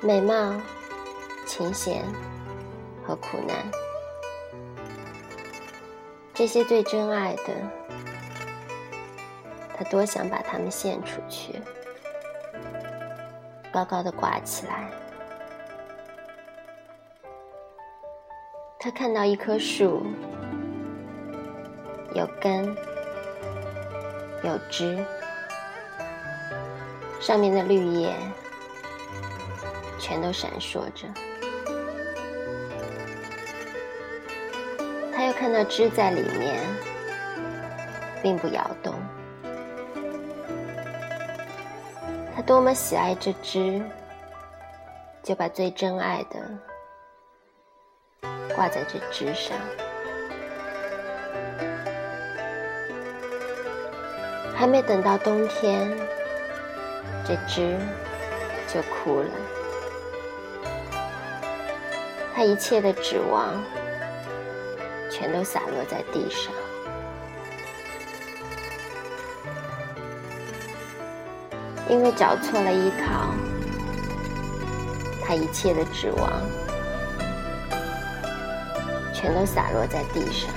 [0.00, 0.54] 美貌、
[1.46, 2.04] 琴弦
[3.06, 3.56] 和苦难，
[6.34, 7.54] 这些最真爱的，
[9.76, 11.60] 他多想把它们献出去，
[13.72, 14.90] 高高的挂起来。
[18.78, 20.02] 他看到一棵树，
[22.14, 22.76] 有根，
[24.42, 25.02] 有枝，
[27.18, 28.14] 上面的绿叶
[30.04, 31.08] 全都闪烁着。
[35.10, 36.60] 他又看到枝在里面，
[38.22, 38.92] 并不摇动。
[42.36, 43.80] 他多么喜爱这枝，
[45.22, 46.38] 就把最珍爱的。
[48.54, 49.56] 挂在这枝上，
[54.54, 55.90] 还没等到冬天，
[57.26, 57.78] 这枝
[58.68, 59.30] 就枯了。
[62.34, 63.62] 他一切的指望
[65.08, 66.52] 全都洒落在地上，
[71.88, 73.32] 因为找错了依靠，
[75.24, 76.42] 他一切的指望。
[79.14, 80.50] 全都洒落在地上。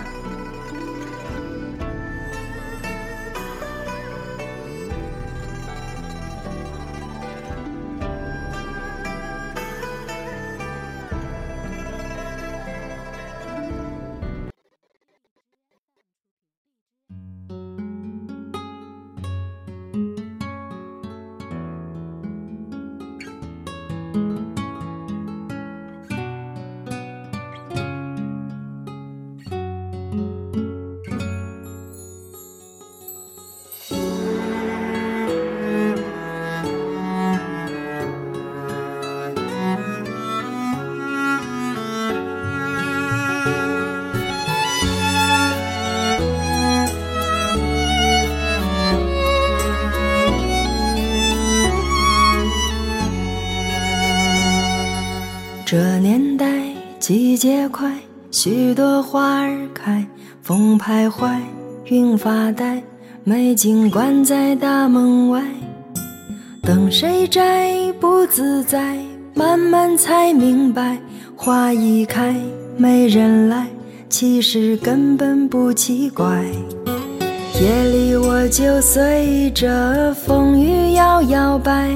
[55.69, 56.45] 这年代
[56.97, 57.91] 季节快，
[58.31, 60.07] 许多花儿开，
[60.41, 61.41] 风徘徊，
[61.87, 62.81] 云发呆，
[63.25, 65.43] 美景关在大门外，
[66.61, 68.97] 等谁摘不自在，
[69.33, 70.97] 慢慢才明白，
[71.35, 72.33] 花一开
[72.77, 73.67] 没人来，
[74.07, 76.45] 其实根本不奇怪。
[77.59, 81.91] 夜里我就随着风雨摇摇摆。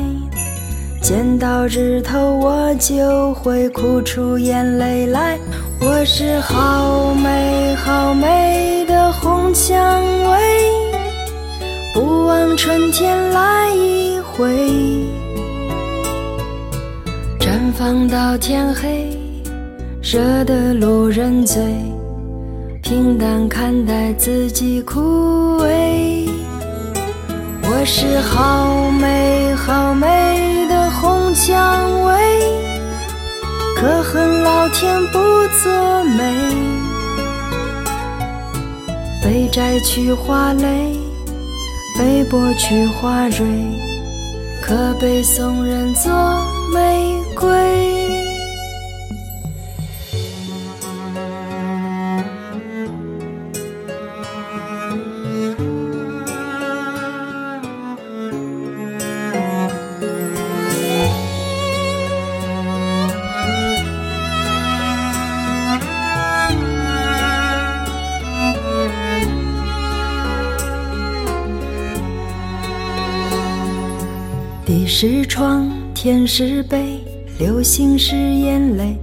[1.01, 5.37] 见到日头，我就会哭出眼泪来。
[5.79, 10.01] 我是好美好美的红蔷
[10.31, 10.37] 薇，
[11.91, 14.47] 不枉春天来一回。
[17.39, 19.17] 绽放到天黑，
[20.03, 21.63] 惹得路人醉。
[22.83, 26.29] 平淡看待自己枯萎。
[27.63, 29.60] 我是好美好美
[34.73, 35.19] 天不
[35.63, 36.23] 作美，
[39.23, 40.95] 被摘去花蕾，
[41.97, 43.45] 被剥去花蕊，
[44.61, 46.11] 可被送人做
[46.73, 48.10] 玫瑰。
[74.93, 76.99] 是窗，天是杯，
[77.39, 78.97] 流星是眼泪，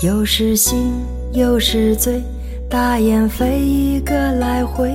[0.00, 0.90] 有时醒，
[1.34, 2.22] 有时醉，
[2.68, 4.90] 大雁飞一个来回。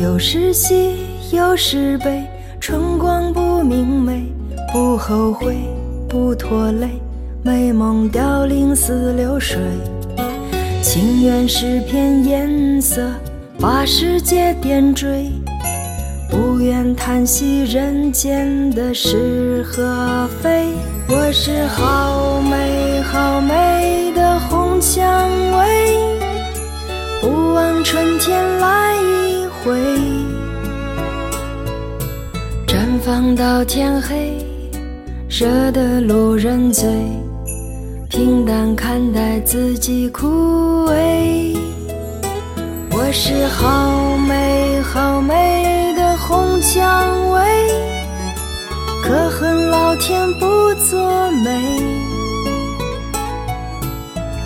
[0.00, 0.94] 有时喜，
[1.30, 2.24] 有时悲，
[2.58, 4.24] 春光不明媚，
[4.72, 5.58] 不后悔，
[6.08, 6.88] 不拖累，
[7.44, 9.60] 美梦凋零似流水。
[10.82, 13.06] 情缘是片颜色，
[13.60, 15.30] 把世界点缀。
[16.30, 20.68] 不愿叹息人间的是和非，
[21.08, 25.28] 我是好美好美的红蔷
[25.58, 25.98] 薇，
[27.22, 29.80] 不枉春天来一回。
[32.66, 34.44] 绽放到天黑，
[35.28, 36.86] 惹得路人醉。
[38.10, 41.56] 平淡看待自己枯萎，
[42.90, 45.67] 我是好美好美。
[46.28, 47.40] 红蔷薇，
[49.02, 51.58] 可恨老天不作美，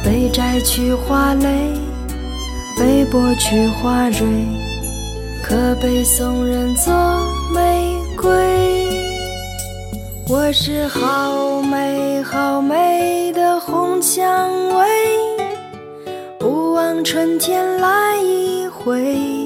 [0.05, 1.73] 被摘去花蕾，
[2.79, 4.25] 被剥去花蕊，
[5.43, 6.95] 可被送人作
[7.53, 8.31] 玫瑰。
[10.29, 14.49] 我是好美好美的红蔷
[14.79, 14.87] 薇，
[16.39, 19.42] 不枉春天来一回，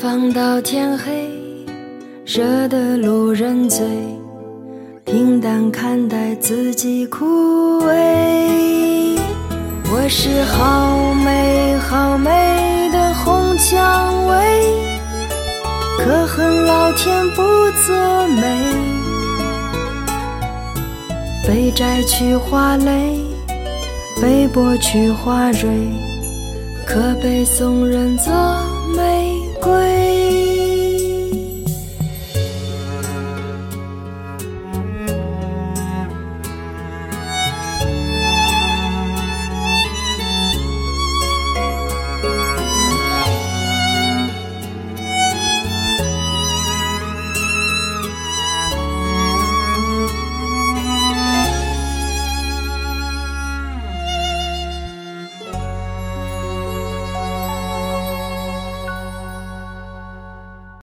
[0.00, 1.28] 放到天黑。
[2.24, 3.84] 惹得路人醉，
[5.04, 9.18] 平淡看待自己枯萎。
[9.90, 14.62] 我是好美好美的红蔷薇，
[15.98, 17.42] 可恨老天不
[17.84, 18.42] 作美，
[21.44, 23.18] 被摘去花蕾，
[24.22, 25.68] 被剥去花蕊，
[26.86, 28.32] 可被送人作
[28.94, 30.07] 美归。